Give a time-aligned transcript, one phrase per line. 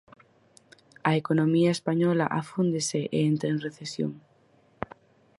[1.09, 4.11] A economía española afúndese e entra en recesión.